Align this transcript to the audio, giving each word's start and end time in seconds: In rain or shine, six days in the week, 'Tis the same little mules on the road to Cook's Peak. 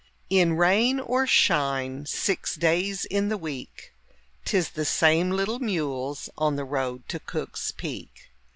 In 0.31 0.53
rain 0.57 0.99
or 0.99 1.27
shine, 1.27 2.07
six 2.07 2.55
days 2.55 3.05
in 3.05 3.29
the 3.29 3.37
week, 3.37 3.93
'Tis 4.45 4.69
the 4.71 4.83
same 4.83 5.29
little 5.29 5.59
mules 5.59 6.27
on 6.39 6.55
the 6.55 6.65
road 6.65 7.07
to 7.09 7.19
Cook's 7.19 7.69
Peak. 7.69 8.31